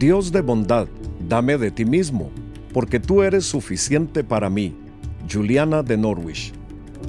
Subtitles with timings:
[0.00, 0.88] Dios de bondad,
[1.28, 2.30] dame de ti mismo,
[2.72, 4.74] porque tú eres suficiente para mí.
[5.30, 6.54] Juliana de Norwich.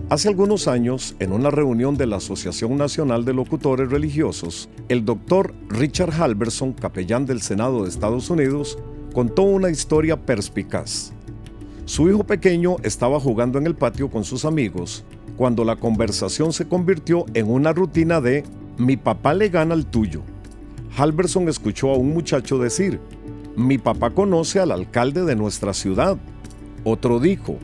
[0.10, 5.54] Hace algunos años, en una reunión de la Asociación Nacional de Locutores Religiosos, el doctor
[5.70, 8.78] Richard Halverson, capellán del Senado de Estados Unidos,
[9.14, 11.14] contó una historia perspicaz.
[11.86, 15.06] Su hijo pequeño estaba jugando en el patio con sus amigos
[15.38, 18.44] cuando la conversación se convirtió en una rutina de
[18.78, 20.24] mi papá le gana al tuyo.
[20.98, 23.00] Halverson escuchó a un muchacho decir,
[23.56, 26.18] mi papá conoce al alcalde de nuestra ciudad.
[26.84, 27.58] Otro dijo,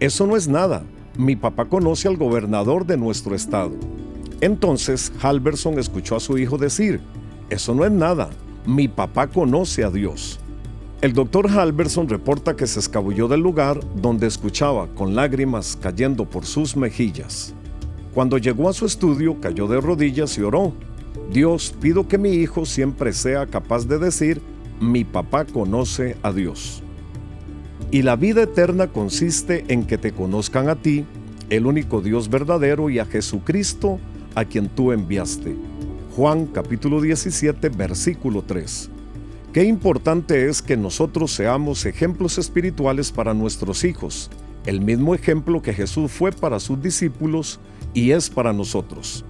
[0.00, 0.82] eso no es nada,
[1.16, 3.72] mi papá conoce al gobernador de nuestro estado.
[4.40, 7.00] Entonces Halverson escuchó a su hijo decir,
[7.50, 8.30] eso no es nada,
[8.66, 10.38] mi papá conoce a Dios.
[11.00, 16.44] El doctor Halverson reporta que se escabulló del lugar donde escuchaba con lágrimas cayendo por
[16.44, 17.54] sus mejillas.
[18.14, 20.72] Cuando llegó a su estudio, cayó de rodillas y oró.
[21.30, 24.40] Dios, pido que mi hijo siempre sea capaz de decir,
[24.80, 26.82] mi papá conoce a Dios.
[27.90, 31.04] Y la vida eterna consiste en que te conozcan a ti,
[31.50, 33.98] el único Dios verdadero, y a Jesucristo,
[34.34, 35.56] a quien tú enviaste.
[36.14, 38.90] Juan capítulo 17, versículo 3.
[39.52, 44.30] Qué importante es que nosotros seamos ejemplos espirituales para nuestros hijos,
[44.66, 47.58] el mismo ejemplo que Jesús fue para sus discípulos
[47.94, 49.24] y es para nosotros.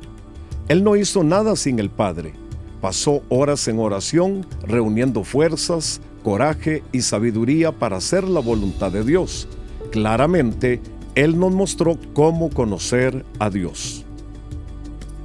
[0.69, 2.35] Él no hizo nada sin el Padre.
[2.81, 9.49] Pasó horas en oración, reuniendo fuerzas, coraje y sabiduría para hacer la voluntad de Dios.
[9.91, 10.81] Claramente,
[11.15, 14.05] Él nos mostró cómo conocer a Dios.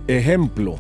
[0.07, 0.75] Ejemplo,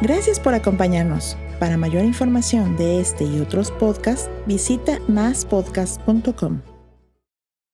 [0.00, 1.36] Gracias por acompañarnos.
[1.58, 6.75] Para mayor información de este y otros podcasts, visita maspodcast.com.